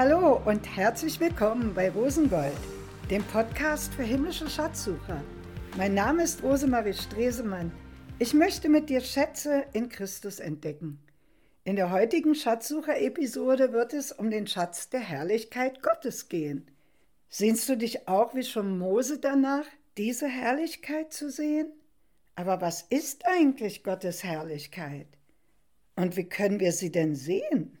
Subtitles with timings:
[0.00, 2.52] Hallo und herzlich willkommen bei Rosengold,
[3.10, 5.24] dem Podcast für himmlische Schatzsucher.
[5.76, 7.72] Mein Name ist Rosemarie Stresemann.
[8.20, 11.00] Ich möchte mit dir Schätze in Christus entdecken.
[11.64, 16.70] In der heutigen Schatzsucher-Episode wird es um den Schatz der Herrlichkeit Gottes gehen.
[17.28, 21.72] Sehnst du dich auch wie schon Mose danach, diese Herrlichkeit zu sehen?
[22.36, 25.08] Aber was ist eigentlich Gottes Herrlichkeit?
[25.96, 27.77] Und wie können wir sie denn sehen?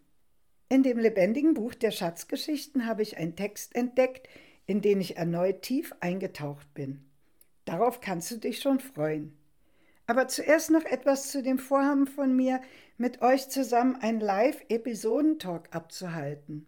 [0.68, 4.28] In dem lebendigen Buch der Schatzgeschichten habe ich einen Text entdeckt,
[4.66, 7.04] in den ich erneut tief eingetaucht bin.
[7.64, 9.36] Darauf kannst du dich schon freuen.
[10.06, 12.60] Aber zuerst noch etwas zu dem Vorhaben von mir,
[12.96, 16.66] mit euch zusammen einen Live-Episodentalk abzuhalten.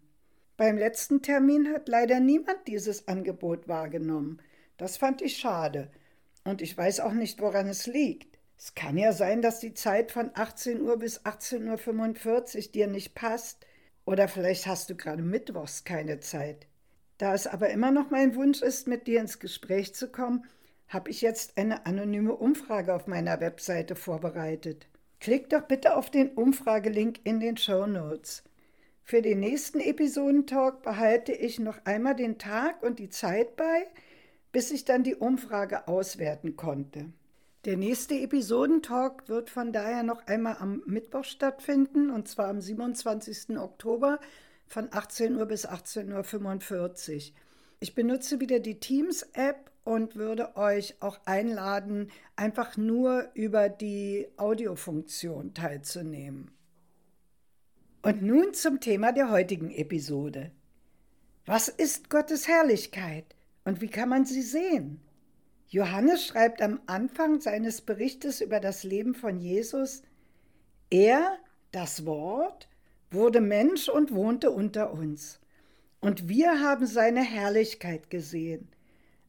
[0.57, 4.39] Beim letzten Termin hat leider niemand dieses Angebot wahrgenommen.
[4.77, 5.91] Das fand ich schade.
[6.43, 8.37] Und ich weiß auch nicht, woran es liegt.
[8.57, 13.15] Es kann ja sein, dass die Zeit von 18 Uhr bis 18.45 Uhr dir nicht
[13.15, 13.65] passt.
[14.05, 16.67] Oder vielleicht hast du gerade mittwochs keine Zeit.
[17.17, 20.45] Da es aber immer noch mein Wunsch ist, mit dir ins Gespräch zu kommen,
[20.87, 24.87] habe ich jetzt eine anonyme Umfrage auf meiner Webseite vorbereitet.
[25.19, 28.43] Klick doch bitte auf den Umfragelink in den Show Notes.
[29.03, 33.87] Für den nächsten Episodentalk behalte ich noch einmal den Tag und die Zeit bei,
[34.51, 37.13] bis ich dann die Umfrage auswerten konnte.
[37.65, 43.55] Der nächste Episodentalk wird von daher noch einmal am Mittwoch stattfinden, und zwar am 27.
[43.59, 44.19] Oktober
[44.65, 47.35] von 18 Uhr bis 18.45 Uhr.
[47.79, 55.53] Ich benutze wieder die Teams-App und würde euch auch einladen, einfach nur über die Audiofunktion
[55.53, 56.49] teilzunehmen.
[58.01, 60.49] Und nun zum Thema der heutigen Episode.
[61.45, 64.99] Was ist Gottes Herrlichkeit und wie kann man sie sehen?
[65.71, 70.03] Johannes schreibt am Anfang seines Berichtes über das Leben von Jesus,
[70.89, 71.37] er,
[71.71, 72.67] das Wort,
[73.09, 75.39] wurde Mensch und wohnte unter uns.
[76.01, 78.67] Und wir haben seine Herrlichkeit gesehen.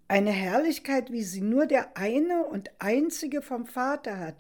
[0.09, 4.35] Eine Herrlichkeit, wie sie nur der eine und einzige vom Vater hat,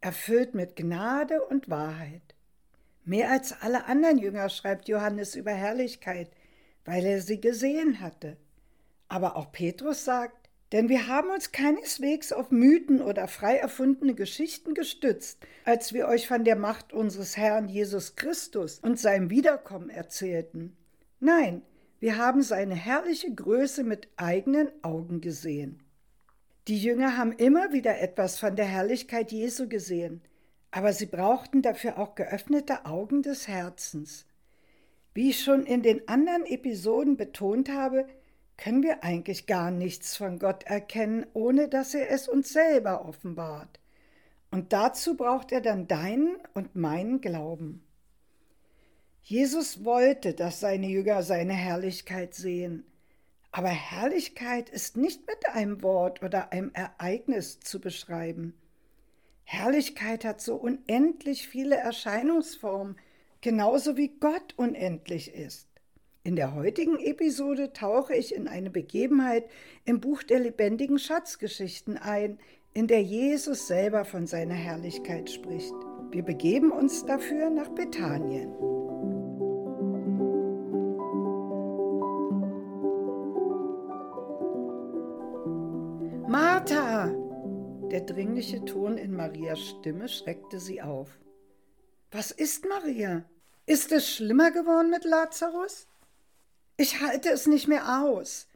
[0.00, 2.34] erfüllt mit Gnade und Wahrheit.
[3.04, 6.30] Mehr als alle anderen Jünger schreibt Johannes über Herrlichkeit,
[6.86, 8.38] weil er sie gesehen hatte.
[9.08, 14.74] Aber auch Petrus sagt, denn wir haben uns keineswegs auf Mythen oder frei erfundene Geschichten
[14.74, 20.76] gestützt, als wir euch von der Macht unseres Herrn Jesus Christus und seinem Wiederkommen erzählten.
[21.20, 21.62] Nein,
[22.00, 25.82] wir haben seine herrliche Größe mit eigenen Augen gesehen.
[26.68, 30.20] Die Jünger haben immer wieder etwas von der Herrlichkeit Jesu gesehen,
[30.72, 34.26] aber sie brauchten dafür auch geöffnete Augen des Herzens.
[35.14, 38.06] Wie ich schon in den anderen Episoden betont habe,
[38.56, 43.80] können wir eigentlich gar nichts von Gott erkennen, ohne dass er es uns selber offenbart.
[44.50, 47.82] Und dazu braucht er dann deinen und meinen Glauben.
[49.22, 52.84] Jesus wollte, dass seine Jünger seine Herrlichkeit sehen.
[53.50, 58.54] Aber Herrlichkeit ist nicht mit einem Wort oder einem Ereignis zu beschreiben.
[59.44, 62.96] Herrlichkeit hat so unendlich viele Erscheinungsformen,
[63.40, 65.68] genauso wie Gott unendlich ist.
[66.26, 69.44] In der heutigen Episode tauche ich in eine Begebenheit
[69.84, 72.40] im Buch der lebendigen Schatzgeschichten ein,
[72.74, 75.72] in der Jesus selber von seiner Herrlichkeit spricht.
[76.10, 78.50] Wir begeben uns dafür nach Bethanien.
[86.26, 87.14] Martha!
[87.92, 91.20] Der dringliche Ton in Marias Stimme schreckte sie auf.
[92.10, 93.22] Was ist Maria?
[93.66, 95.86] Ist es schlimmer geworden mit Lazarus?
[96.78, 98.48] Ich halte es nicht mehr aus.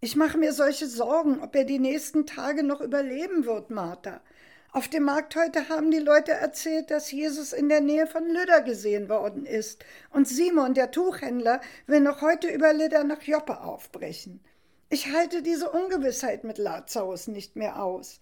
[0.00, 4.20] Ich mache mir solche Sorgen, ob er die nächsten Tage noch überleben wird, Martha.
[4.70, 8.60] Auf dem Markt heute haben die Leute erzählt, dass Jesus in der Nähe von Lydda
[8.60, 9.84] gesehen worden ist.
[10.10, 14.40] Und Simon, der Tuchhändler, will noch heute über Lydda nach Joppe aufbrechen.
[14.88, 18.20] Ich halte diese Ungewissheit mit Lazarus nicht mehr aus.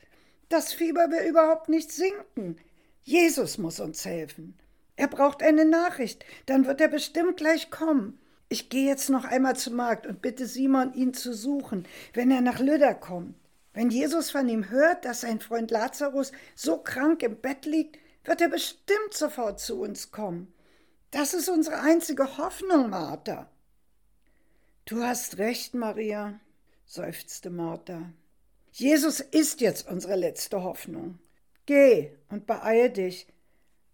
[0.48, 2.56] Das Fieber will überhaupt nicht sinken.
[3.02, 4.56] Jesus muss uns helfen.
[4.96, 8.18] Er braucht eine Nachricht, dann wird er bestimmt gleich kommen.
[8.52, 12.42] Ich gehe jetzt noch einmal zum Markt und bitte Simon, ihn zu suchen, wenn er
[12.42, 13.34] nach Lydda kommt.
[13.72, 18.42] Wenn Jesus von ihm hört, dass sein Freund Lazarus so krank im Bett liegt, wird
[18.42, 20.52] er bestimmt sofort zu uns kommen.
[21.12, 23.50] Das ist unsere einzige Hoffnung, Martha.
[24.84, 26.38] Du hast recht, Maria,
[26.84, 28.12] seufzte Martha.
[28.70, 31.18] Jesus ist jetzt unsere letzte Hoffnung.
[31.64, 33.28] Geh und beeil dich.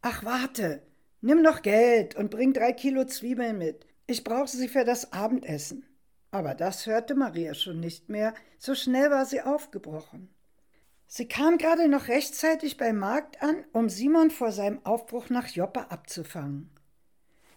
[0.03, 0.83] Ach, warte,
[1.21, 3.87] nimm noch Geld und bring drei Kilo Zwiebeln mit.
[4.11, 5.85] Ich brauche sie für das Abendessen.
[6.31, 10.31] Aber das hörte Maria schon nicht mehr, so schnell war sie aufgebrochen.
[11.07, 15.91] Sie kam gerade noch rechtzeitig beim Markt an, um Simon vor seinem Aufbruch nach Joppe
[15.91, 16.71] abzufangen.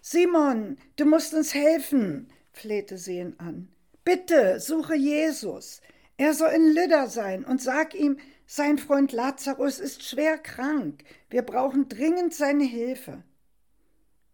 [0.02, 3.70] Simon, du musst uns helfen, flehte sie ihn an.
[4.04, 5.82] Bitte suche Jesus.
[6.18, 11.06] Er soll in Lydda sein und sag ihm, sein Freund Lazarus ist schwer krank.
[11.30, 13.24] Wir brauchen dringend seine Hilfe.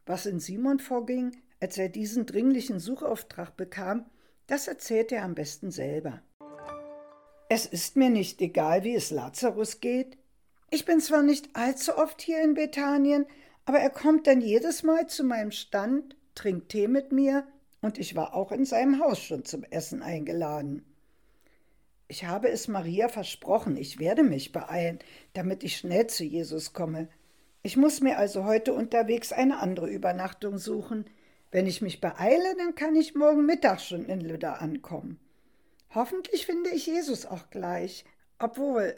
[0.07, 4.05] Was in Simon vorging, als er diesen dringlichen Suchauftrag bekam,
[4.47, 6.21] das erzählt er am besten selber.
[7.49, 10.17] Es ist mir nicht egal, wie es Lazarus geht.
[10.69, 13.25] Ich bin zwar nicht allzu oft hier in Bethanien,
[13.65, 17.47] aber er kommt dann jedes Mal zu meinem Stand, trinkt Tee mit mir
[17.81, 20.83] und ich war auch in seinem Haus schon zum Essen eingeladen.
[22.09, 24.99] Ich habe es Maria versprochen, ich werde mich beeilen,
[25.33, 27.09] damit ich schnell zu Jesus komme.
[27.63, 31.05] Ich muss mir also heute unterwegs eine andere Übernachtung suchen.
[31.51, 35.19] Wenn ich mich beeile, dann kann ich morgen Mittag schon in Lüda ankommen.
[35.93, 38.05] Hoffentlich finde ich Jesus auch gleich,
[38.39, 38.95] obwohl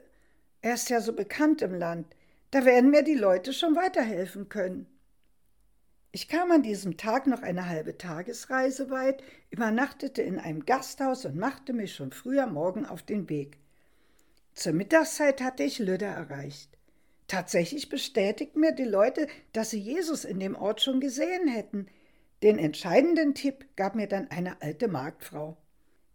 [0.62, 2.16] er ist ja so bekannt im Land.
[2.52, 4.88] Da werden mir die Leute schon weiterhelfen können.
[6.12, 11.36] Ich kam an diesem Tag noch eine halbe Tagesreise weit, übernachtete in einem Gasthaus und
[11.36, 13.60] machte mich schon früher Morgen auf den Weg.
[14.56, 16.80] Zur Mittagszeit hatte ich Lüde erreicht.
[17.28, 21.86] Tatsächlich bestätigten mir die Leute, dass sie Jesus in dem Ort schon gesehen hätten.
[22.42, 25.58] Den entscheidenden Tipp gab mir dann eine alte Marktfrau.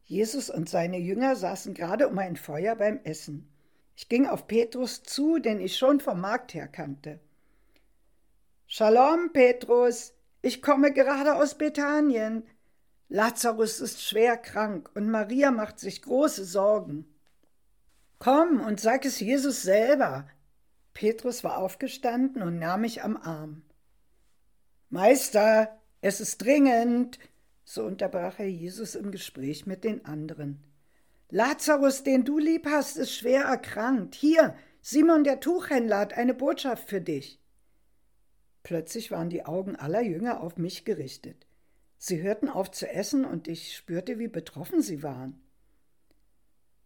[0.05, 3.51] Jesus und seine Jünger saßen gerade um ein Feuer beim Essen.
[3.97, 7.21] Ich ging auf Petrus zu, den ich schon vom Markt her kannte.
[8.67, 12.45] Shalom, Petrus, ich komme gerade aus Bethanien.
[13.09, 17.07] Lazarus ist schwer krank und Maria macht sich große Sorgen.
[18.19, 20.27] Komm und sag es Jesus selber.
[20.95, 23.63] Petrus war aufgestanden und nahm mich am Arm.
[24.89, 27.19] Meister, es ist dringend,
[27.65, 30.63] so unterbrach er Jesus im Gespräch mit den anderen.
[31.31, 34.15] Lazarus, den du lieb hast, ist schwer erkrankt.
[34.15, 37.41] Hier, Simon der Tuchhändler hat eine Botschaft für dich.
[38.63, 41.47] Plötzlich waren die Augen aller Jünger auf mich gerichtet.
[41.97, 45.41] Sie hörten auf zu essen und ich spürte, wie betroffen sie waren.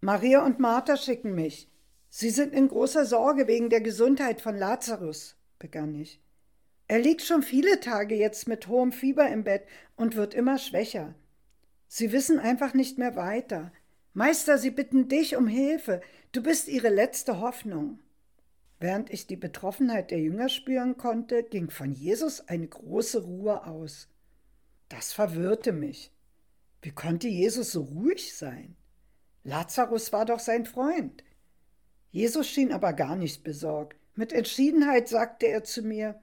[0.01, 1.69] Maria und Martha schicken mich.
[2.09, 6.21] Sie sind in großer Sorge wegen der Gesundheit von Lazarus, begann ich.
[6.89, 9.65] Er liegt schon viele Tage jetzt mit hohem Fieber im Bett
[9.97, 11.15] und wird immer schwächer.
[11.87, 13.73] Sie wissen einfach nicht mehr weiter.
[14.15, 16.01] Meister, sie bitten dich um Hilfe.
[16.33, 17.99] Du bist ihre letzte Hoffnung.
[18.81, 24.09] Während ich die Betroffenheit der Jünger spüren konnte, ging von Jesus eine große Ruhe aus.
[24.89, 26.11] Das verwirrte mich.
[26.81, 28.77] Wie konnte Jesus so ruhig sein?
[29.45, 31.25] Lazarus war doch sein Freund.
[32.11, 33.99] Jesus schien aber gar nicht besorgt.
[34.15, 36.21] Mit Entschiedenheit sagte er zu mir,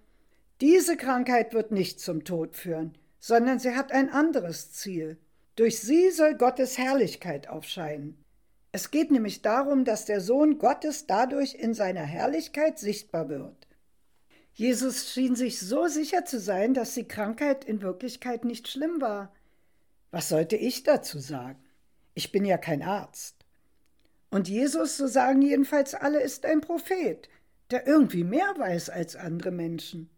[0.61, 5.17] diese Krankheit wird nicht zum Tod führen, sondern sie hat ein anderes Ziel.
[5.55, 8.23] Durch sie soll Gottes Herrlichkeit aufscheinen.
[8.71, 13.67] Es geht nämlich darum, dass der Sohn Gottes dadurch in seiner Herrlichkeit sichtbar wird.
[14.53, 19.33] Jesus schien sich so sicher zu sein, dass die Krankheit in Wirklichkeit nicht schlimm war.
[20.11, 21.59] Was sollte ich dazu sagen?
[22.13, 23.35] Ich bin ja kein Arzt.
[24.29, 27.29] Und Jesus, so sagen jedenfalls alle, ist ein Prophet,
[27.71, 30.09] der irgendwie mehr weiß als andere Menschen.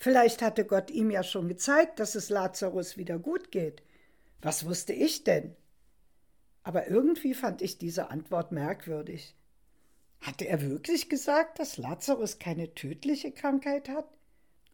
[0.00, 3.84] Vielleicht hatte Gott ihm ja schon gezeigt, dass es Lazarus wieder gut geht.
[4.42, 5.54] Was wusste ich denn?
[6.62, 9.34] aber irgendwie fand ich diese Antwort merkwürdig.
[10.20, 14.06] Hatte er wirklich gesagt, dass Lazarus keine tödliche Krankheit hat?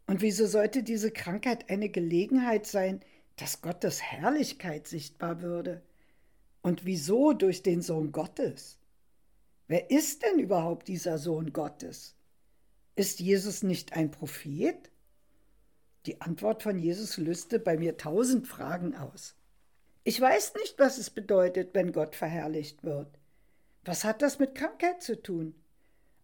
[0.06, 3.00] Und wieso sollte diese Krankheit eine Gelegenheit sein,
[3.36, 5.82] dass Gottes Herrlichkeit sichtbar würde?
[6.62, 8.78] Und wieso durch den Sohn Gottes?
[9.68, 12.16] Wer ist denn überhaupt dieser Sohn Gottes?
[12.96, 14.90] Ist Jesus nicht ein Prophet?
[16.06, 19.34] Die Antwort von Jesus löste bei mir tausend Fragen aus.
[20.04, 23.08] Ich weiß nicht, was es bedeutet, wenn Gott verherrlicht wird.
[23.84, 25.54] Was hat das mit Krankheit zu tun?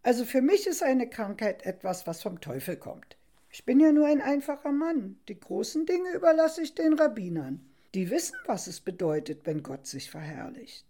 [0.04, 3.16] Also für mich ist eine Krankheit etwas, was vom Teufel kommt.
[3.50, 5.18] Ich bin ja nur ein einfacher Mann.
[5.28, 7.60] Die großen Dinge überlasse ich den Rabbinern.
[7.94, 10.86] Die wissen, was es bedeutet, wenn Gott sich verherrlicht.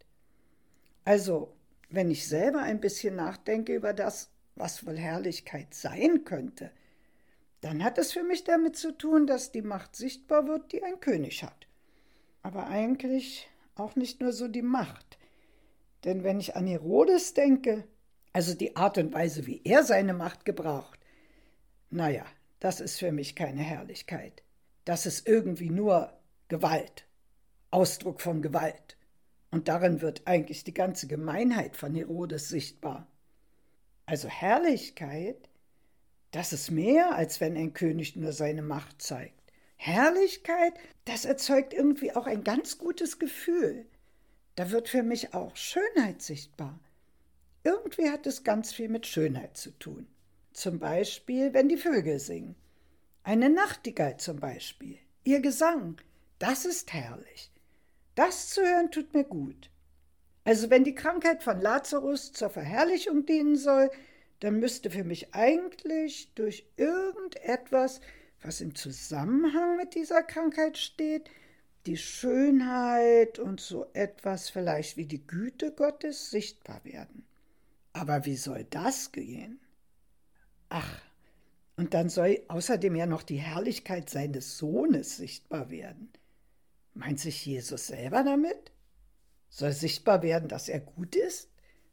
[1.04, 1.52] Also,
[1.88, 6.70] wenn ich selber ein bisschen nachdenke über das, was wohl Herrlichkeit sein könnte,
[7.62, 11.00] dann hat es für mich damit zu tun, dass die Macht sichtbar wird, die ein
[11.00, 11.66] König hat
[12.42, 15.18] aber eigentlich auch nicht nur so die Macht.
[16.04, 17.84] Denn wenn ich an Herodes denke,
[18.32, 20.98] also die Art und Weise, wie er seine Macht gebraucht,
[21.90, 22.24] naja,
[22.60, 24.42] das ist für mich keine Herrlichkeit.
[24.84, 26.12] Das ist irgendwie nur
[26.48, 27.06] Gewalt,
[27.70, 28.96] Ausdruck von Gewalt.
[29.50, 33.06] Und darin wird eigentlich die ganze Gemeinheit von Herodes sichtbar.
[34.06, 35.48] Also Herrlichkeit,
[36.32, 39.40] das ist mehr, als wenn ein König nur seine Macht zeigt.
[39.76, 40.74] Herrlichkeit,
[41.04, 43.86] das erzeugt irgendwie auch ein ganz gutes Gefühl.
[44.54, 46.78] Da wird für mich auch Schönheit sichtbar.
[47.64, 50.06] Irgendwie hat es ganz viel mit Schönheit zu tun.
[50.52, 52.56] Zum Beispiel, wenn die Vögel singen.
[53.24, 56.00] Eine Nachtigall zum Beispiel, ihr Gesang,
[56.38, 57.50] das ist herrlich.
[58.14, 59.70] Das zu hören tut mir gut.
[60.44, 63.90] Also wenn die Krankheit von Lazarus zur Verherrlichung dienen soll,
[64.42, 68.00] dann müsste für mich eigentlich durch irgendetwas,
[68.40, 71.30] was im Zusammenhang mit dieser Krankheit steht,
[71.86, 77.24] die Schönheit und so etwas vielleicht wie die Güte Gottes sichtbar werden.
[77.92, 79.60] Aber wie soll das gehen?
[80.70, 81.00] Ach,
[81.76, 86.10] und dann soll außerdem ja noch die Herrlichkeit seines Sohnes sichtbar werden.
[86.94, 88.72] Meint sich Jesus selber damit?
[89.50, 91.48] Soll sichtbar werden, dass er gut ist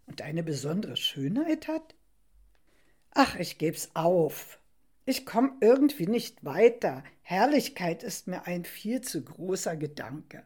[0.08, 1.94] und eine besondere Schönheit hat?
[3.22, 4.60] Ach, ich geb's auf.
[5.06, 7.04] Ich komme irgendwie nicht weiter.
[7.22, 10.46] Herrlichkeit ist mir ein viel zu großer Gedanke.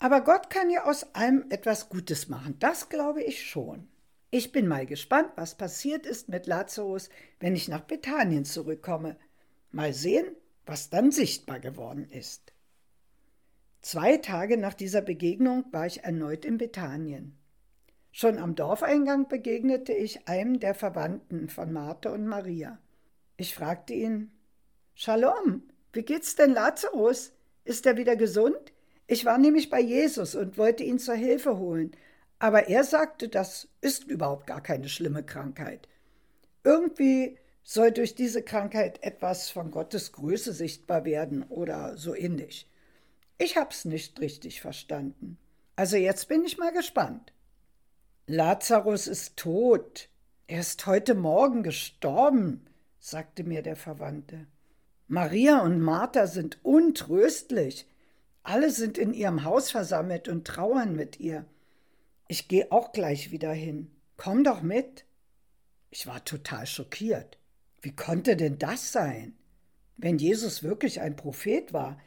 [0.00, 3.86] Aber Gott kann ja aus allem etwas Gutes machen, das glaube ich schon.
[4.32, 9.16] Ich bin mal gespannt, was passiert ist mit Lazarus, wenn ich nach Bethanien zurückkomme.
[9.70, 10.26] Mal sehen,
[10.66, 12.52] was dann sichtbar geworden ist.
[13.82, 17.37] Zwei Tage nach dieser Begegnung war ich erneut in Bethanien.
[18.10, 22.78] Schon am Dorfeingang begegnete ich einem der Verwandten von Martha und Maria.
[23.36, 24.32] Ich fragte ihn:
[24.94, 25.62] Shalom,
[25.92, 27.32] wie geht's denn Lazarus?
[27.64, 28.72] Ist er wieder gesund?
[29.06, 31.92] Ich war nämlich bei Jesus und wollte ihn zur Hilfe holen,
[32.38, 35.88] aber er sagte, das ist überhaupt gar keine schlimme Krankheit.
[36.62, 42.68] Irgendwie soll durch diese Krankheit etwas von Gottes Größe sichtbar werden oder so ähnlich.
[43.38, 45.38] Ich hab's nicht richtig verstanden.
[45.76, 47.32] Also jetzt bin ich mal gespannt.
[48.30, 50.10] Lazarus ist tot.
[50.48, 52.66] Er ist heute Morgen gestorben,
[52.98, 54.46] sagte mir der Verwandte.
[55.06, 57.86] Maria und Martha sind untröstlich.
[58.42, 61.46] Alle sind in ihrem Haus versammelt und trauern mit ihr.
[62.28, 63.90] Ich gehe auch gleich wieder hin.
[64.18, 65.06] Komm doch mit.
[65.88, 67.38] Ich war total schockiert.
[67.80, 69.38] Wie konnte denn das sein?
[69.96, 71.98] Wenn Jesus wirklich ein Prophet war,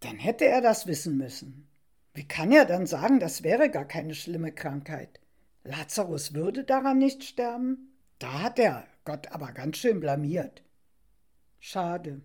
[0.00, 1.66] dann hätte er das wissen müssen.
[2.12, 5.20] Wie kann er dann sagen, das wäre gar keine schlimme Krankheit?
[5.64, 7.96] Lazarus würde daran nicht sterben?
[8.18, 10.62] Da hat er Gott aber ganz schön blamiert.
[11.58, 12.20] Schade.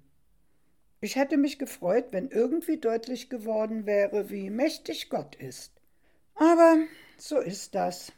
[1.02, 5.72] Ich hätte mich gefreut, wenn irgendwie deutlich geworden wäre, wie mächtig Gott ist.
[6.36, 6.78] Aber
[7.18, 8.12] so ist das.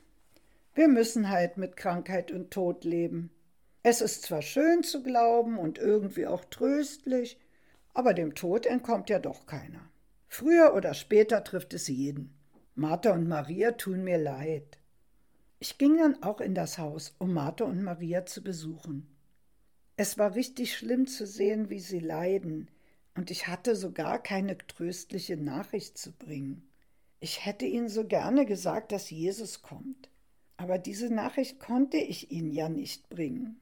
[0.73, 3.29] Wir müssen halt mit Krankheit und Tod leben.
[3.83, 7.39] Es ist zwar schön zu glauben und irgendwie auch tröstlich,
[7.93, 9.89] aber dem Tod entkommt ja doch keiner.
[10.27, 12.33] Früher oder später trifft es jeden.
[12.73, 14.77] Martha und Maria tun mir leid.
[15.61, 19.05] Ich ging dann auch in das Haus, um Martha und Maria zu besuchen.
[19.95, 22.67] Es war richtig schlimm zu sehen, wie sie leiden,
[23.13, 26.67] und ich hatte sogar keine tröstliche Nachricht zu bringen.
[27.19, 30.09] Ich hätte ihnen so gerne gesagt, dass Jesus kommt,
[30.57, 33.59] aber diese Nachricht konnte ich ihnen ja nicht bringen.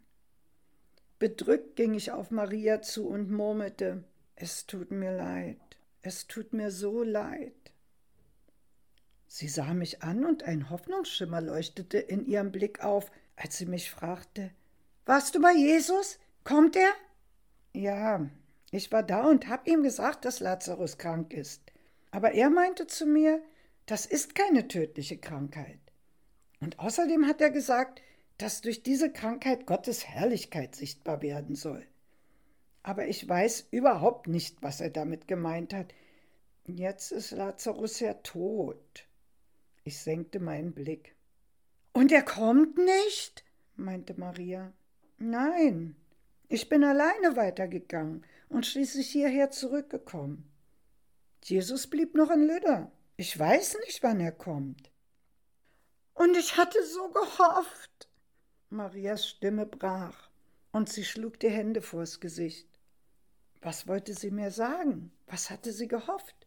[1.20, 4.06] Bedrückt ging ich auf Maria zu und murmelte,
[4.38, 5.60] es tut mir leid,
[6.02, 7.74] es tut mir so leid.
[9.32, 13.92] Sie sah mich an und ein Hoffnungsschimmer leuchtete in ihrem Blick auf, als sie mich
[13.92, 14.50] fragte,
[15.06, 16.18] Warst du bei Jesus?
[16.44, 16.92] Kommt er?
[17.72, 18.28] Ja,
[18.72, 21.62] ich war da und hab ihm gesagt, dass Lazarus krank ist.
[22.10, 23.40] Aber er meinte zu mir,
[23.86, 25.80] das ist keine tödliche Krankheit.
[26.60, 28.02] Und außerdem hat er gesagt,
[28.40, 31.86] dass durch diese Krankheit Gottes Herrlichkeit sichtbar werden soll.
[32.82, 35.94] Aber ich weiß überhaupt nicht, was er damit gemeint hat.
[36.66, 39.06] Jetzt ist Lazarus ja tot.
[39.90, 41.16] Ich senkte meinen Blick.
[41.94, 43.44] Und er kommt nicht?
[43.76, 44.72] meinte Maria.
[45.18, 45.96] Nein,
[46.48, 50.48] ich bin alleine weitergegangen und schließlich hierher zurückgekommen.
[51.44, 52.92] Jesus blieb noch in Lüder.
[53.18, 54.92] Ich weiß nicht, wann er kommt.
[56.14, 58.10] Und ich hatte so gehofft.
[58.70, 60.30] Marias Stimme brach
[60.72, 62.70] und sie schlug die Hände vors Gesicht.
[63.60, 65.12] Was wollte sie mir sagen?
[65.26, 66.39] Was hatte sie gehofft?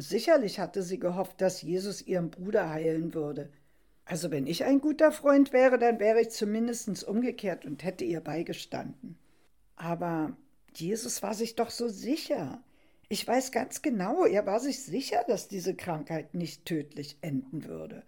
[0.00, 3.50] Sicherlich hatte sie gehofft, dass Jesus ihren Bruder heilen würde.
[4.06, 8.20] Also wenn ich ein guter Freund wäre, dann wäre ich zumindest umgekehrt und hätte ihr
[8.20, 9.18] beigestanden.
[9.76, 10.36] Aber
[10.74, 12.64] Jesus war sich doch so sicher.
[13.08, 18.02] Ich weiß ganz genau, er war sich sicher, dass diese Krankheit nicht tödlich enden würde.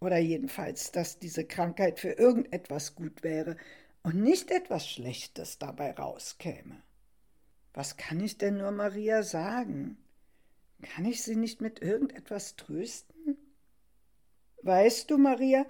[0.00, 3.56] Oder jedenfalls, dass diese Krankheit für irgendetwas gut wäre
[4.02, 6.82] und nicht etwas Schlechtes dabei rauskäme.
[7.72, 9.96] Was kann ich denn nur Maria sagen?
[10.82, 13.36] Kann ich sie nicht mit irgendetwas trösten?
[14.62, 15.66] Weißt du, Maria,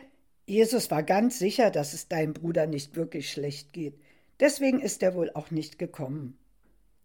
[0.46, 4.00] Jesus war ganz sicher, dass es deinem Bruder nicht wirklich schlecht geht.
[4.40, 6.38] Deswegen ist er wohl auch nicht gekommen.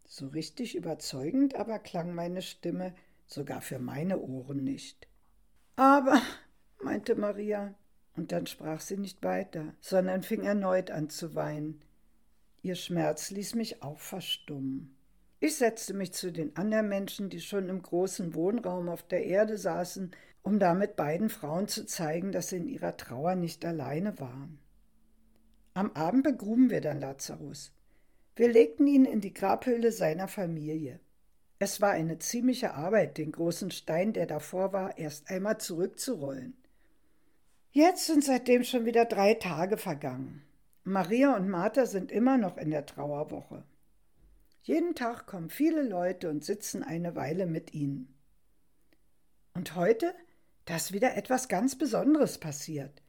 [0.05, 2.95] So richtig überzeugend aber klang meine Stimme
[3.27, 5.07] sogar für meine Ohren nicht.
[5.75, 6.21] Aber,
[6.81, 7.75] meinte Maria,
[8.15, 11.81] und dann sprach sie nicht weiter, sondern fing erneut an zu weinen.
[12.61, 14.97] Ihr Schmerz ließ mich auch verstummen.
[15.41, 19.58] Ich setzte mich zu den anderen Menschen, die schon im großen Wohnraum auf der Erde
[19.58, 24.60] saßen, um damit beiden Frauen zu zeigen, dass sie in ihrer Trauer nicht alleine waren.
[25.74, 27.72] Am Abend begruben wir dann Lazarus.
[28.36, 31.00] Wir legten ihn in die Grabhöhle seiner Familie.
[31.58, 36.58] Es war eine ziemliche Arbeit, den großen Stein, der davor war, erst einmal zurückzurollen.
[37.72, 40.41] Jetzt sind seitdem schon wieder drei Tage vergangen.
[40.84, 43.63] Maria und Martha sind immer noch in der Trauerwoche.
[44.61, 48.13] Jeden Tag kommen viele Leute und sitzen eine Weile mit ihnen.
[49.53, 50.13] Und heute,
[50.65, 53.01] da ist wieder etwas ganz Besonderes passiert.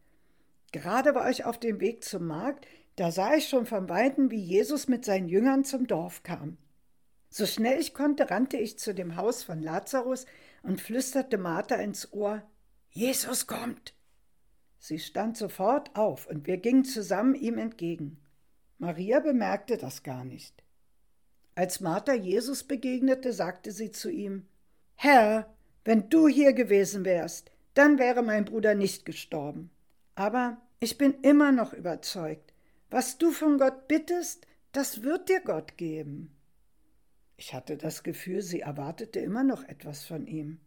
[0.73, 2.67] Gerade war ich auf dem Weg zum Markt,
[2.97, 6.59] da sah ich schon von weitem, wie Jesus mit seinen Jüngern zum Dorf kam.
[7.29, 10.27] So schnell ich konnte, rannte ich zu dem Haus von Lazarus
[10.63, 12.43] und flüsterte Martha ins Ohr:
[12.91, 13.95] Jesus kommt!
[14.79, 18.19] Sie stand sofort auf und wir gingen zusammen ihm entgegen.
[18.79, 20.65] Maria bemerkte das gar nicht.
[21.61, 24.47] Als Martha Jesus begegnete, sagte sie zu ihm:
[24.95, 29.71] Herr, wenn du hier gewesen wärst, dann wäre mein Bruder nicht gestorben.
[30.15, 32.55] Aber ich bin immer noch überzeugt,
[32.89, 36.35] was du von Gott bittest, das wird dir Gott geben.
[37.37, 40.61] Ich hatte das Gefühl, sie erwartete immer noch etwas von ihm.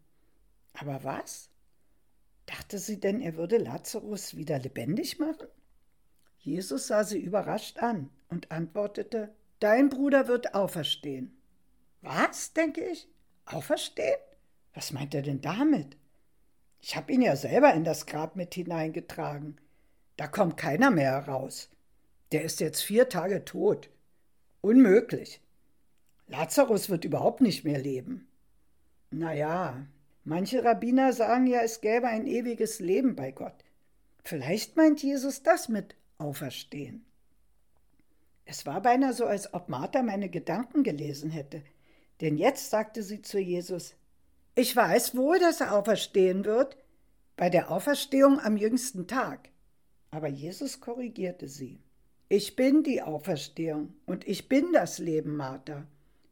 [0.73, 1.49] Aber was?
[2.45, 5.47] Dachte sie denn, er würde Lazarus wieder lebendig machen?
[6.37, 9.33] Jesus sah sie überrascht an und antwortete,
[9.63, 11.37] Dein Bruder wird auferstehen.
[12.01, 13.07] Was, denke ich?
[13.45, 14.19] Auferstehen?
[14.73, 15.95] Was meint er denn damit?
[16.81, 19.61] Ich habe ihn ja selber in das Grab mit hineingetragen.
[20.17, 21.69] Da kommt keiner mehr heraus.
[22.33, 23.89] Der ist jetzt vier Tage tot.
[24.59, 25.39] Unmöglich.
[26.27, 28.27] Lazarus wird überhaupt nicht mehr leben.
[29.11, 29.87] Na ja,
[30.25, 33.63] manche Rabbiner sagen ja, es gäbe ein ewiges Leben bei Gott.
[34.25, 37.05] Vielleicht meint Jesus das mit Auferstehen.
[38.45, 41.63] Es war beinahe so, als ob Martha meine Gedanken gelesen hätte,
[42.21, 43.95] denn jetzt sagte sie zu Jesus,
[44.55, 46.77] ich weiß wohl, dass er auferstehen wird,
[47.35, 49.49] bei der Auferstehung am jüngsten Tag.
[50.11, 51.79] Aber Jesus korrigierte sie.
[52.29, 55.87] Ich bin die Auferstehung und ich bin das Leben, Martha.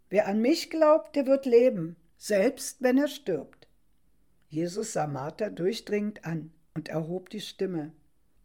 [0.10, 3.68] Wer an mich glaubt, der wird leben, selbst wenn er stirbt.
[4.50, 7.94] Jesus sah Martha durchdringend an und erhob die Stimme.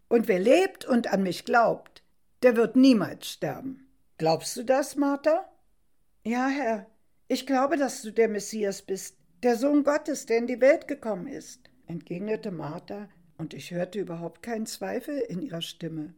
[0.09, 2.03] Und wer lebt und an mich glaubt,
[2.43, 3.89] der wird niemals sterben.
[4.19, 5.49] Glaubst du das, Martha?
[6.25, 6.87] Ja, Herr,
[7.29, 11.27] ich glaube, dass du der Messias bist, der Sohn Gottes, der in die Welt gekommen
[11.27, 16.15] ist, entgegnete Martha, und ich hörte überhaupt keinen Zweifel in ihrer Stimme.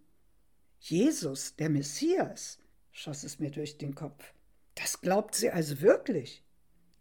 [0.80, 2.58] Jesus, der Messias,
[2.92, 4.32] schoss es mir durch den Kopf.
[4.74, 6.44] Das glaubt sie also wirklich.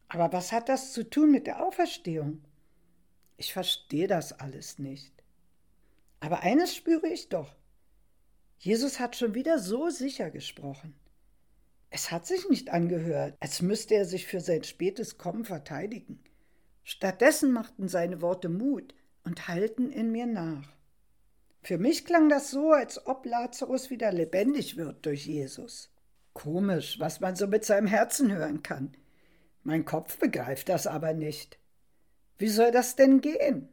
[0.08, 2.42] Aber was hat das zu tun mit der Auferstehung?
[3.36, 5.14] Ich verstehe das alles nicht.
[6.20, 7.56] Aber eines spüre ich doch.
[8.58, 10.96] Jesus hat schon wieder so sicher gesprochen.
[11.90, 16.24] Es hat sich nicht angehört, als müsste er sich für sein spätes Kommen verteidigen.
[16.84, 18.94] Stattdessen machten seine Worte Mut
[19.24, 20.76] und hallten in mir nach.
[21.62, 25.92] Für mich klang das so, als ob Lazarus wieder lebendig wird durch Jesus.
[26.34, 28.96] Komisch, was man so mit seinem Herzen hören kann.
[29.64, 31.60] Mein Kopf begreift das aber nicht.
[32.38, 33.70] Wie soll das denn gehen?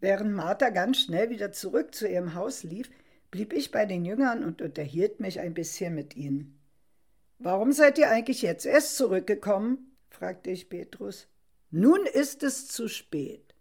[0.00, 2.90] Während Martha ganz schnell wieder zurück zu ihrem Haus lief,
[3.30, 6.58] blieb ich bei den Jüngern und unterhielt mich ein bisschen mit ihnen.
[7.38, 9.96] Warum seid ihr eigentlich jetzt erst zurückgekommen?
[10.10, 11.28] fragte ich Petrus.
[11.70, 13.54] Nun ist es zu spät.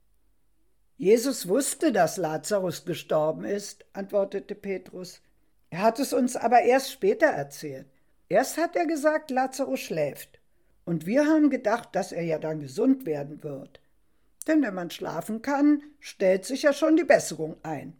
[0.97, 5.21] Jesus wusste, dass Lazarus gestorben ist, antwortete Petrus.
[5.69, 7.87] Er hat es uns aber erst später erzählt.
[8.27, 10.39] Erst hat er gesagt, Lazarus schläft.
[10.85, 13.79] Und wir haben gedacht, dass er ja dann gesund werden wird.
[14.47, 17.95] Denn wenn man schlafen kann, stellt sich ja schon die Besserung ein.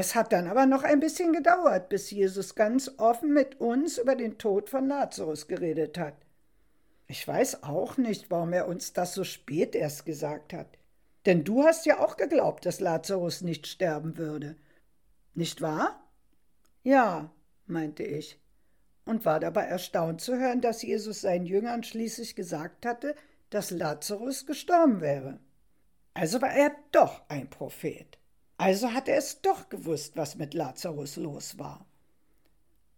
[0.00, 4.14] Es hat dann aber noch ein bisschen gedauert, bis Jesus ganz offen mit uns über
[4.14, 6.14] den Tod von Lazarus geredet hat.
[7.08, 10.68] Ich weiß auch nicht, warum er uns das so spät erst gesagt hat.
[11.26, 14.54] Denn du hast ja auch geglaubt, dass Lazarus nicht sterben würde.
[15.34, 16.00] Nicht wahr?
[16.84, 17.32] Ja,
[17.66, 18.40] meinte ich,
[19.04, 23.16] und war dabei erstaunt zu hören, dass Jesus seinen Jüngern schließlich gesagt hatte,
[23.50, 25.40] dass Lazarus gestorben wäre.
[26.14, 28.16] Also war er doch ein Prophet.
[28.58, 31.86] Also hat er es doch gewusst, was mit Lazarus los war.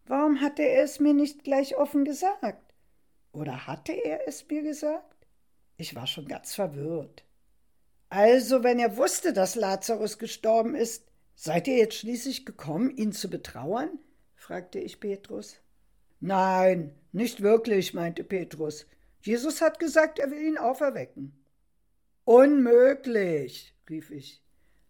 [0.07, 2.75] Warum hatte er es mir nicht gleich offen gesagt?
[3.33, 5.27] Oder hatte er es mir gesagt?
[5.77, 7.25] Ich war schon ganz verwirrt.
[8.09, 11.05] Also, wenn er wusste, dass Lazarus gestorben ist,
[11.37, 13.99] seid ihr jetzt schließlich gekommen, ihn zu betrauern?
[14.35, 15.61] fragte ich Petrus.
[16.19, 18.87] Nein, nicht wirklich, meinte Petrus.
[19.21, 21.33] Jesus hat gesagt, er will ihn auferwecken.
[22.25, 24.40] Unmöglich, rief ich.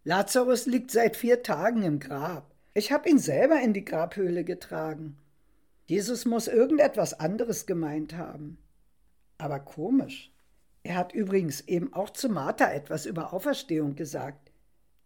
[0.05, 2.55] Lazarus liegt seit vier Tagen im Grab.
[2.73, 5.19] Ich habe ihn selber in die Grabhöhle getragen.
[5.85, 8.57] Jesus muss irgendetwas anderes gemeint haben.
[9.37, 10.33] Aber komisch.
[10.83, 14.51] Er hat übrigens eben auch zu Martha etwas über Auferstehung gesagt.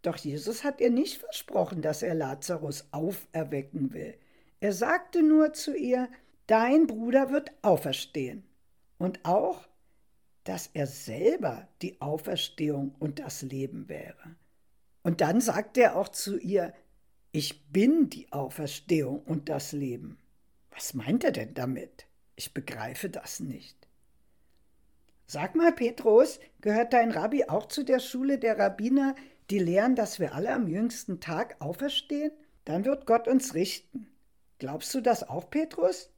[0.03, 4.15] Doch Jesus hat ihr nicht versprochen, dass er Lazarus auferwecken will.
[4.61, 6.09] Er sagte nur zu ihr,
[6.47, 8.45] dein Bruder wird auferstehen.
[8.99, 9.67] Und auch,
[10.45, 14.37] dass er selber die Auferstehung und das Leben wäre.
[15.05, 16.75] Und dann sagte er auch zu ihr,
[17.31, 20.19] ich bin die Auferstehung und das Leben.
[20.71, 22.07] Was meint er denn damit?
[22.35, 23.77] Ich begreife das nicht.
[25.27, 29.15] Sag mal, Petrus, gehört dein Rabbi auch zu der Schule der Rabbiner,
[29.51, 32.33] die lehren, dass wir alle am jüngsten Tag auferstehen?
[32.65, 34.09] Dann wird Gott uns richten.
[34.59, 36.11] Glaubst du das auch, Petrus?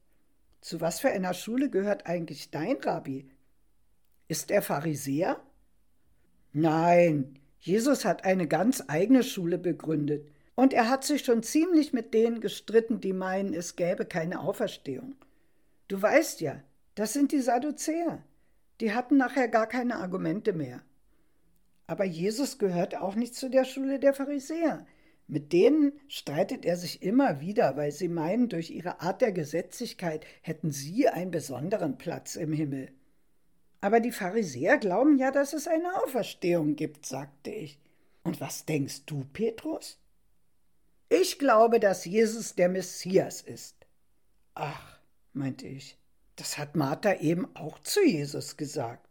[0.61, 3.29] Zu was für einer Schule gehört eigentlich dein Rabbi?
[4.27, 5.41] Ist er Pharisäer?
[6.53, 10.27] Nein, Jesus hat eine ganz eigene Schule begründet.
[10.55, 15.15] Und er hat sich schon ziemlich mit denen gestritten, die meinen, es gäbe keine Auferstehung.
[15.87, 16.63] Du weißt ja,
[16.95, 18.23] das sind die Sadduzäer.
[18.81, 20.81] Die hatten nachher gar keine Argumente mehr.
[21.85, 24.85] Aber Jesus gehört auch nicht zu der Schule der Pharisäer.
[25.27, 30.25] Mit denen streitet er sich immer wieder, weil sie meinen, durch ihre Art der Gesetzlichkeit
[30.41, 32.89] hätten sie einen besonderen Platz im Himmel.
[33.81, 37.79] Aber die Pharisäer glauben ja, dass es eine Auferstehung gibt, sagte ich.
[38.23, 39.99] Und was denkst du, Petrus?
[41.09, 43.75] Ich glaube, dass Jesus der Messias ist.
[44.55, 44.99] Ach,
[45.33, 45.97] meinte ich,
[46.35, 49.07] das hat Martha eben auch zu Jesus gesagt.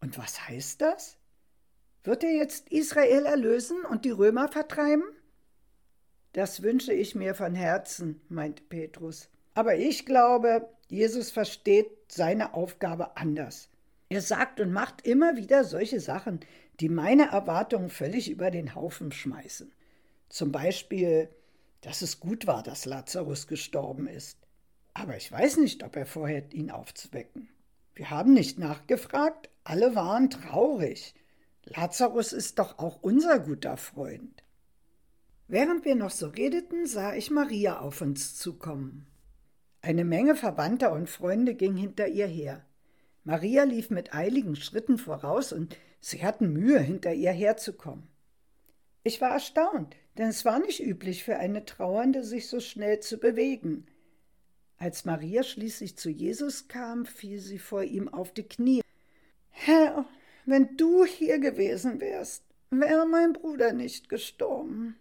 [0.00, 1.16] Und was heißt das?
[2.02, 5.04] Wird er jetzt Israel erlösen und die Römer vertreiben?
[6.34, 9.30] Das wünsche ich mir von Herzen, meinte Petrus.
[9.54, 13.70] Aber ich glaube, Jesus versteht seine Aufgabe anders.
[14.14, 16.38] Er sagt und macht immer wieder solche Sachen,
[16.78, 19.72] die meine Erwartungen völlig über den Haufen schmeißen.
[20.28, 21.30] Zum Beispiel,
[21.80, 24.38] dass es gut war, dass Lazarus gestorben ist.
[24.92, 27.48] Aber ich weiß nicht, ob er vorhat, ihn aufzuwecken.
[27.96, 31.16] Wir haben nicht nachgefragt, alle waren traurig.
[31.64, 34.44] Lazarus ist doch auch unser guter Freund.
[35.48, 39.08] Während wir noch so redeten, sah ich Maria auf uns zukommen.
[39.80, 42.64] Eine Menge Verwandter und Freunde ging hinter ihr her.
[43.24, 48.06] Maria lief mit eiligen Schritten voraus und sie hatten Mühe, hinter ihr herzukommen.
[49.02, 53.18] Ich war erstaunt, denn es war nicht üblich für eine Trauernde, sich so schnell zu
[53.18, 53.86] bewegen.
[54.76, 58.82] Als Maria schließlich zu Jesus kam, fiel sie vor ihm auf die Knie.
[59.50, 60.04] Herr,
[60.44, 64.96] wenn du hier gewesen wärst, wäre mein Bruder nicht gestorben.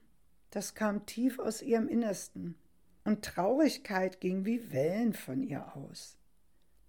[0.51, 2.55] Das kam tief aus ihrem Innersten,
[3.03, 6.17] und Traurigkeit ging wie Wellen von ihr aus.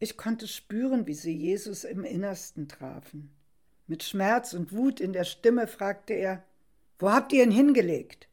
[0.05, 3.31] Ich konnte spüren, wie sie Jesus im Innersten trafen.
[3.87, 6.45] Mit Schmerz und Wut in der Stimme fragte er
[6.99, 8.29] wo habt ihr ihn hingelegt?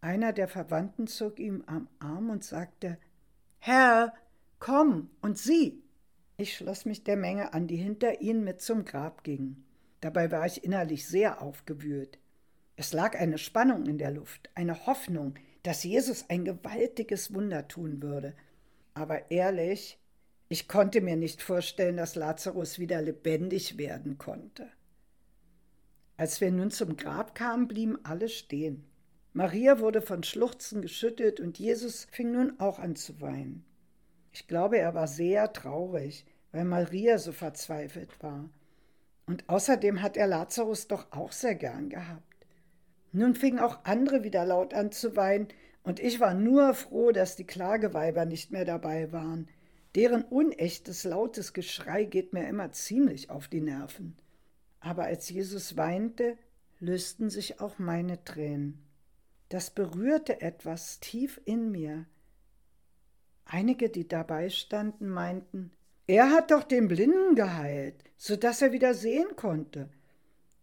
[0.00, 2.96] Einer der Verwandten zog ihm am Arm und sagte
[3.58, 4.14] Herr,
[4.60, 5.82] komm und sieh.
[6.36, 9.64] Ich schloss mich der Menge an, die hinter ihnen mit zum Grab ging.
[10.00, 12.20] Dabei war ich innerlich sehr aufgewühlt.
[12.76, 18.00] Es lag eine Spannung in der Luft, eine Hoffnung, dass Jesus ein gewaltiges Wunder tun
[18.00, 18.32] würde.
[18.94, 19.99] Aber ehrlich,
[20.52, 24.68] ich konnte mir nicht vorstellen, dass Lazarus wieder lebendig werden konnte.
[26.16, 28.84] Als wir nun zum Grab kamen, blieben alle stehen.
[29.32, 33.64] Maria wurde von Schluchzen geschüttelt und Jesus fing nun auch an zu weinen.
[34.32, 38.50] Ich glaube, er war sehr traurig, weil Maria so verzweifelt war.
[39.26, 42.46] Und außerdem hat er Lazarus doch auch sehr gern gehabt.
[43.12, 45.46] Nun fingen auch andere wieder laut an zu weinen,
[45.84, 49.48] und ich war nur froh, dass die Klageweiber nicht mehr dabei waren.
[49.94, 54.16] Deren unechtes, lautes Geschrei geht mir immer ziemlich auf die Nerven.
[54.78, 56.38] Aber als Jesus weinte,
[56.78, 58.82] lösten sich auch meine Tränen.
[59.48, 62.06] Das berührte etwas tief in mir.
[63.44, 65.72] Einige, die dabei standen, meinten,
[66.06, 69.90] er hat doch den Blinden geheilt, so dass er wieder sehen konnte.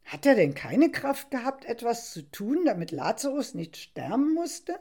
[0.06, 4.80] Hat er denn keine Kraft gehabt, etwas zu tun, damit Lazarus nicht sterben musste?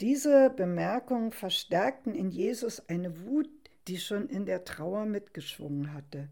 [0.00, 3.48] Diese Bemerkungen verstärkten in Jesus eine Wut,
[3.88, 6.28] die schon in der Trauer mitgeschwungen hatte.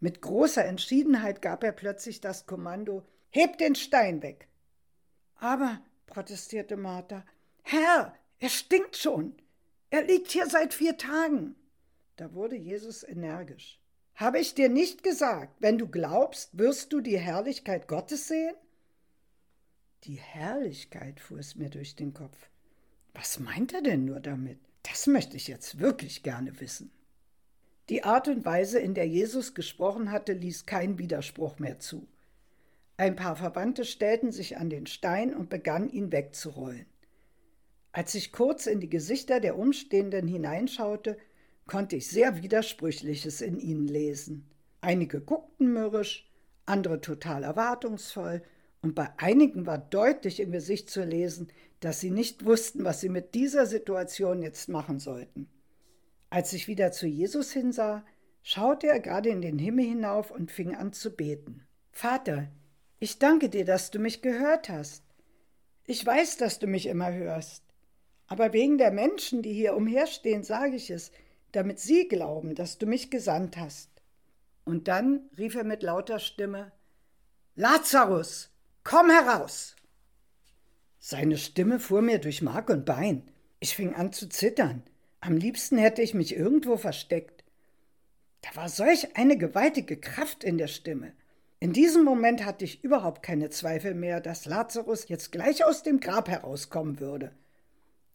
[0.00, 4.48] Mit großer Entschiedenheit gab er plötzlich das Kommando Hebt den Stein weg.
[5.36, 7.24] Aber, protestierte Martha,
[7.62, 9.34] Herr, er stinkt schon.
[9.90, 11.54] Er liegt hier seit vier Tagen.
[12.16, 13.80] Da wurde Jesus energisch.
[14.14, 18.54] Habe ich dir nicht gesagt, wenn du glaubst, wirst du die Herrlichkeit Gottes sehen?
[20.04, 22.48] Die Herrlichkeit fuhr es mir durch den Kopf.
[23.16, 24.58] Was meint er denn nur damit?
[24.82, 26.92] Das möchte ich jetzt wirklich gerne wissen.
[27.88, 32.06] Die Art und Weise, in der Jesus gesprochen hatte, ließ keinen Widerspruch mehr zu.
[32.98, 36.86] Ein paar Verwandte stellten sich an den Stein und begannen ihn wegzurollen.
[37.92, 41.16] Als ich kurz in die Gesichter der Umstehenden hineinschaute,
[41.66, 44.50] konnte ich sehr Widersprüchliches in ihnen lesen.
[44.82, 46.30] Einige guckten mürrisch,
[46.66, 48.42] andere total erwartungsvoll,
[48.86, 51.48] und bei einigen war deutlich im Gesicht zu lesen,
[51.80, 55.48] dass sie nicht wussten, was sie mit dieser Situation jetzt machen sollten.
[56.30, 58.06] Als ich wieder zu Jesus hinsah,
[58.44, 61.66] schaute er gerade in den Himmel hinauf und fing an zu beten.
[61.90, 62.46] Vater,
[63.00, 65.02] ich danke dir, dass du mich gehört hast.
[65.84, 67.64] Ich weiß, dass du mich immer hörst.
[68.28, 71.10] Aber wegen der Menschen, die hier umherstehen, sage ich es,
[71.50, 73.90] damit sie glauben, dass du mich gesandt hast.
[74.64, 76.70] Und dann rief er mit lauter Stimme
[77.56, 78.52] Lazarus,
[78.86, 79.74] komm heraus.
[81.00, 83.28] Seine Stimme fuhr mir durch Mark und Bein.
[83.58, 84.84] Ich fing an zu zittern.
[85.18, 87.42] Am liebsten hätte ich mich irgendwo versteckt.
[88.42, 91.12] Da war solch eine gewaltige Kraft in der Stimme.
[91.58, 95.98] In diesem Moment hatte ich überhaupt keine Zweifel mehr, dass Lazarus jetzt gleich aus dem
[95.98, 97.32] Grab herauskommen würde.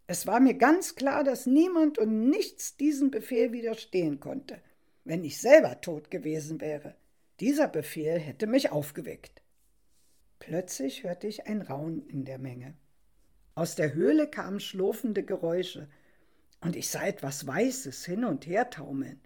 [0.07, 4.61] Es war mir ganz klar, dass niemand und nichts diesem Befehl widerstehen konnte,
[5.03, 6.95] wenn ich selber tot gewesen wäre.
[7.41, 9.40] Dieser Befehl hätte mich aufgeweckt.
[10.41, 12.73] Plötzlich hörte ich ein Raunen in der Menge.
[13.53, 15.87] Aus der Höhle kamen schlurfende Geräusche,
[16.61, 19.21] und ich sah etwas Weißes hin und her taumeln.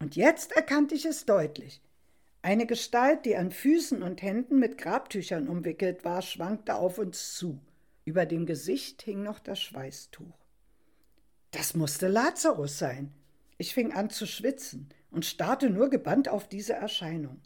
[0.00, 1.80] Und jetzt erkannte ich es deutlich.
[2.42, 7.60] Eine Gestalt, die an Füßen und Händen mit Grabtüchern umwickelt war, schwankte auf uns zu.
[8.04, 10.36] Über dem Gesicht hing noch das Schweißtuch.
[11.52, 13.12] Das musste Lazarus sein.
[13.56, 17.40] Ich fing an zu schwitzen und starrte nur gebannt auf diese Erscheinung.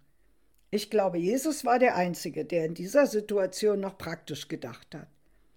[0.75, 5.07] Ich glaube, Jesus war der Einzige, der in dieser Situation noch praktisch gedacht hat.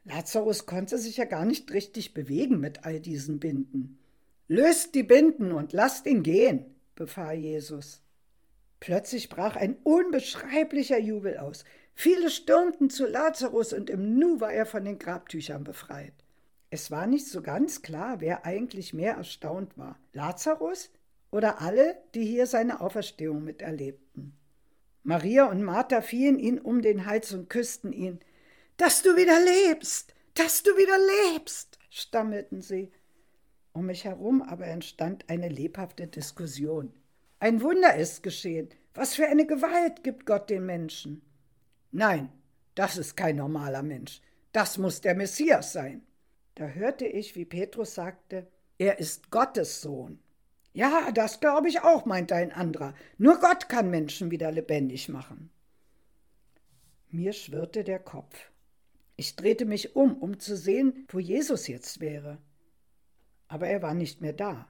[0.06, 3.98] Lazarus konnte sich ja gar nicht richtig bewegen mit all diesen Binden.
[4.48, 8.04] Löst die Binden und lasst ihn gehen, befahl Jesus.
[8.80, 11.66] Plötzlich brach ein unbeschreiblicher Jubel aus.
[11.96, 16.14] Viele stürmten zu Lazarus und im Nu war er von den Grabtüchern befreit.
[16.70, 19.98] Es war nicht so ganz klar, wer eigentlich mehr erstaunt war.
[20.14, 20.92] Lazarus
[21.32, 24.38] oder alle, die hier seine Auferstehung miterlebten.
[25.08, 28.20] Maria und Martha fielen ihn um den Hals und küssten ihn.
[28.76, 30.98] Dass du wieder lebst, dass du wieder
[31.32, 32.92] lebst, stammelten sie.
[33.72, 36.92] Um mich herum aber entstand eine lebhafte Diskussion.
[37.40, 38.68] Ein Wunder ist geschehen.
[38.94, 41.22] Was für eine Gewalt gibt Gott den Menschen?
[41.94, 42.28] Nein,
[42.76, 44.20] das ist kein normaler Mensch.
[44.52, 46.02] Das muss der Messias sein.
[46.56, 48.46] Da hörte ich, wie Petrus sagte,
[48.78, 50.20] er ist Gottes Sohn.
[50.78, 52.94] Ja, das glaube ich auch, meinte ein anderer.
[53.18, 55.50] Nur Gott kann Menschen wieder lebendig machen.
[57.10, 58.52] Mir schwirrte der Kopf.
[59.16, 62.38] Ich drehte mich um, um zu sehen, wo Jesus jetzt wäre.
[63.48, 64.68] Aber er war nicht mehr da.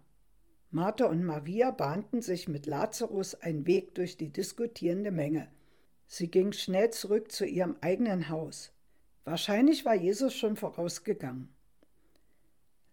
[0.71, 5.51] Martha und Maria bahnten sich mit Lazarus einen Weg durch die diskutierende Menge.
[6.05, 8.71] Sie ging schnell zurück zu ihrem eigenen Haus.
[9.25, 11.49] Wahrscheinlich war Jesus schon vorausgegangen.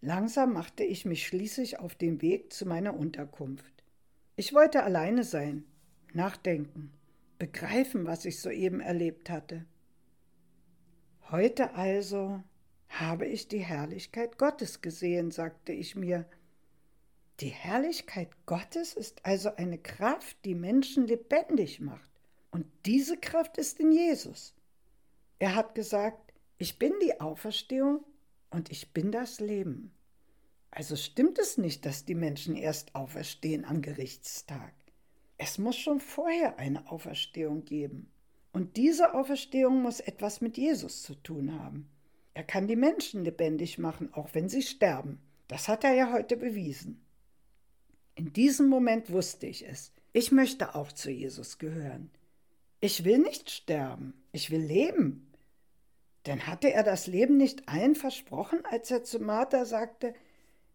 [0.05, 3.73] Langsam machte ich mich schließlich auf den Weg zu meiner Unterkunft.
[4.37, 5.64] Ich wollte alleine sein,
[6.12, 6.93] nachdenken,
[7.38, 9.64] begreifen, was ich soeben erlebt hatte.
[11.31, 12.43] Heute also
[12.90, 16.27] habe ich die Herrlichkeit Gottes gesehen, sagte ich mir.
[17.40, 22.11] Die Herrlichkeit Gottes ist also eine Kraft, die Menschen lebendig macht.
[22.51, 24.53] Und diese Kraft ist in Jesus.
[25.38, 28.05] Er hat gesagt, ich bin die Auferstehung
[28.55, 29.93] und ich bin das Leben.
[30.71, 34.73] Also stimmt es nicht, dass die Menschen erst auferstehen am Gerichtstag.
[35.37, 38.11] Es muss schon vorher eine Auferstehung geben.
[38.53, 41.90] Und diese Auferstehung muss etwas mit Jesus zu tun haben.
[42.33, 45.21] Er kann die Menschen lebendig machen, auch wenn sie sterben.
[45.49, 47.05] Das hat er ja heute bewiesen.
[48.14, 49.93] In diesem Moment wusste ich es.
[50.12, 52.11] Ich möchte auch zu Jesus gehören.
[52.81, 55.33] Ich will nicht sterben, ich will leben.
[56.26, 60.14] Denn hatte er das Leben nicht allen versprochen, als er zu Martha sagte,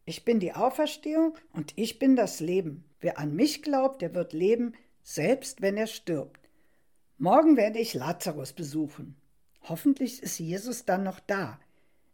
[0.05, 2.83] ich bin die Auferstehung und ich bin das Leben.
[2.99, 6.49] Wer an mich glaubt, der wird leben, selbst wenn er stirbt.
[7.17, 9.15] Morgen werde ich Lazarus besuchen.
[9.61, 11.59] Hoffentlich ist Jesus dann noch da.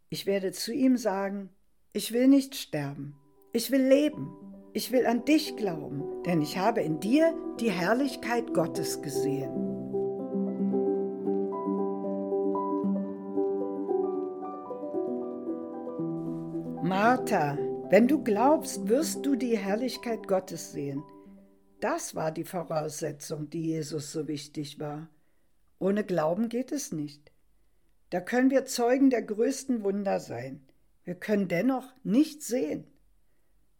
[0.08, 1.50] Ich werde zu ihm sagen,
[1.92, 3.16] ich will nicht sterben,
[3.52, 4.30] ich will leben,
[4.72, 9.75] ich will an dich glauben, denn ich habe in dir die Herrlichkeit Gottes gesehen.
[17.08, 17.56] Martha,
[17.88, 21.04] wenn du glaubst, wirst du die Herrlichkeit Gottes sehen.
[21.78, 25.08] Das war die Voraussetzung, die Jesus so wichtig war.
[25.78, 27.30] Ohne Glauben geht es nicht.
[28.10, 30.66] Da können wir Zeugen der größten Wunder sein.
[31.04, 32.88] Wir können dennoch nicht sehen.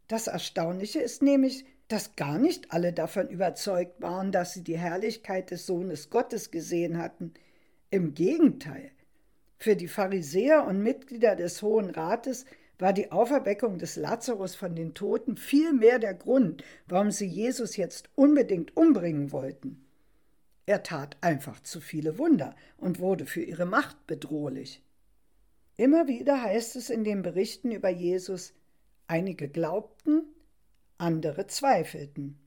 [0.07, 5.51] Das Erstaunliche ist nämlich, dass gar nicht alle davon überzeugt waren, dass sie die Herrlichkeit
[5.51, 7.35] des Sohnes Gottes gesehen hatten.
[7.91, 8.93] Im Gegenteil,
[9.59, 12.45] Für die Pharisäer und Mitglieder des Hohen Rates
[12.79, 18.11] war die Auferweckung des Lazarus von den Toten vielmehr der Grund, warum sie Jesus jetzt
[18.15, 19.85] unbedingt umbringen wollten.
[20.67, 24.83] Er tat einfach zu viele Wunder und wurde für ihre Macht bedrohlich.
[25.77, 28.53] Immer wieder heißt es in den Berichten über Jesus,
[29.07, 30.25] einige glaubten,
[30.99, 32.39] andere zweifelten.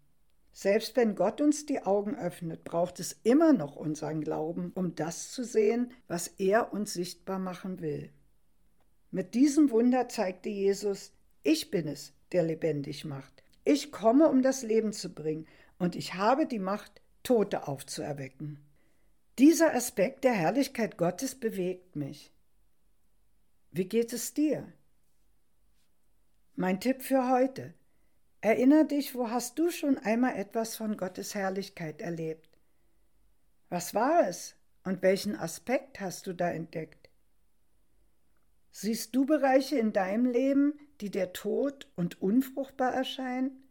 [0.51, 5.31] Selbst wenn Gott uns die Augen öffnet, braucht es immer noch unseren Glauben, um das
[5.31, 8.11] zu sehen, was er uns sichtbar machen will.
[9.11, 13.43] Mit diesem Wunder zeigte Jesus, ich bin es, der lebendig macht.
[13.63, 15.47] Ich komme, um das Leben zu bringen,
[15.79, 18.59] und ich habe die Macht, Tote aufzuerwecken.
[19.39, 22.33] Dieser Aspekt der Herrlichkeit Gottes bewegt mich.
[23.71, 24.71] Wie geht es dir?
[26.55, 27.73] Mein Tipp für heute.
[28.41, 32.49] Erinner dich, wo hast du schon einmal etwas von Gottes Herrlichkeit erlebt?
[33.69, 36.98] Was war es und welchen Aspekt hast du da entdeckt?
[38.71, 43.63] Siehst du Bereiche in deinem Leben, die dir tot und unfruchtbar erscheinen?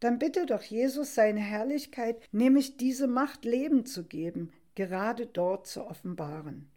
[0.00, 5.86] Dann bitte doch Jesus seine Herrlichkeit, nämlich diese Macht Leben zu geben, gerade dort zu
[5.86, 6.68] offenbaren.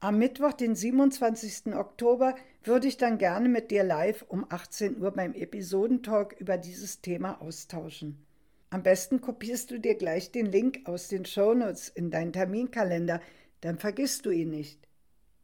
[0.00, 1.74] Am Mittwoch, den 27.
[1.74, 7.00] Oktober, würde ich dann gerne mit dir live um 18 Uhr beim Episodentalk über dieses
[7.00, 8.24] Thema austauschen.
[8.70, 13.20] Am besten kopierst du dir gleich den Link aus den Shownotes in deinen Terminkalender,
[13.60, 14.87] dann vergisst du ihn nicht.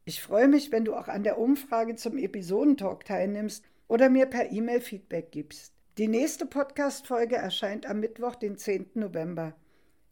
[0.07, 4.53] Ich freue mich, wenn du auch an der Umfrage zum Episodentalk teilnimmst oder mir per
[4.53, 5.73] E-Mail Feedback gibst.
[5.97, 8.91] Die nächste Podcast-Folge erscheint am Mittwoch, den 10.
[8.95, 9.55] November.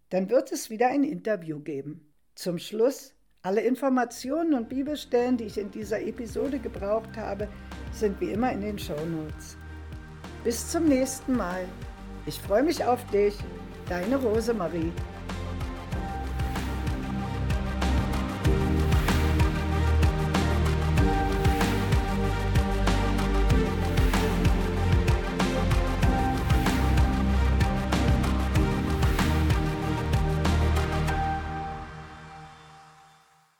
[0.08, 2.10] Dann wird es wieder ein Interview geben.
[2.34, 7.48] Zum Schluss, alle Informationen und Bibelstellen, die ich in dieser Episode gebraucht habe,
[7.92, 9.58] sind wie immer in den Shownotes.
[10.42, 11.66] Bis zum nächsten Mal.
[12.24, 13.36] Ich freue mich auf dich.
[13.88, 14.92] Deine Rosemarie.